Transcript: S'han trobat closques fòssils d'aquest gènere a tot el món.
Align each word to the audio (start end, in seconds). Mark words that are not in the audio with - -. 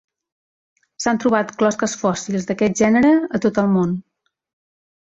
S'han 1.03 1.21
trobat 1.25 1.53
closques 1.59 1.95
fòssils 2.01 2.49
d'aquest 2.49 2.83
gènere 2.83 3.13
a 3.41 3.45
tot 3.47 3.63
el 3.65 3.73
món. 3.79 3.97